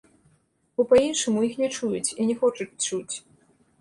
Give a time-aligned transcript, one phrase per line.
[0.77, 3.15] Бо па-іншаму іх не чуюць і не хочуць чуць.